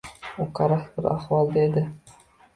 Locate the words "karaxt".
0.59-0.95